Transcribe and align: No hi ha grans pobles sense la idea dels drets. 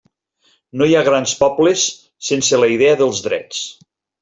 No 0.81 0.87
hi 0.91 0.95
ha 0.99 1.03
grans 1.07 1.33
pobles 1.41 1.85
sense 2.31 2.63
la 2.65 2.73
idea 2.79 2.99
dels 3.03 3.23
drets. 3.31 3.63